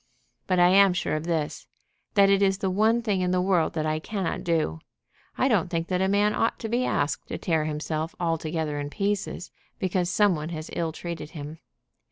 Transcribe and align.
But 0.47 0.57
I 0.57 0.69
am 0.69 0.93
sure 0.93 1.15
of 1.15 1.25
this, 1.25 1.67
that 2.15 2.27
it 2.27 2.41
is 2.41 2.57
the 2.57 2.71
one 2.71 3.03
thing 3.03 3.21
in 3.21 3.29
the 3.29 3.39
world 3.39 3.73
that 3.73 3.85
I 3.85 3.99
cannot 3.99 4.43
do. 4.43 4.79
I 5.37 5.47
don't 5.47 5.69
think 5.69 5.89
that 5.89 6.01
a 6.01 6.07
man 6.07 6.33
ought 6.33 6.57
to 6.61 6.69
be 6.69 6.83
asked 6.87 7.27
to 7.27 7.37
tear 7.37 7.65
himself 7.65 8.15
altogether 8.19 8.79
in 8.79 8.89
pieces 8.89 9.51
because 9.77 10.09
some 10.09 10.33
one 10.35 10.49
has 10.49 10.71
ill 10.73 10.91
treated 10.91 11.29
him. 11.37 11.59